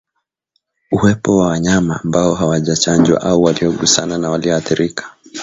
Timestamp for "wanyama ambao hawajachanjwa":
1.47-3.21